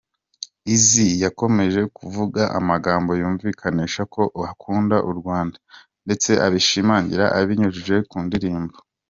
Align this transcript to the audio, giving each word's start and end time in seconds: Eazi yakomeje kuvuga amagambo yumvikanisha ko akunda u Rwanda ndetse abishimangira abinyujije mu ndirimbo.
Eazi 0.73 1.07
yakomeje 1.23 1.81
kuvuga 1.97 2.41
amagambo 2.59 3.11
yumvikanisha 3.21 4.01
ko 4.13 4.21
akunda 4.49 4.97
u 5.09 5.11
Rwanda 5.19 5.57
ndetse 6.05 6.31
abishimangira 6.45 7.25
abinyujije 7.39 7.95
mu 8.11 8.19
ndirimbo. 8.27 8.77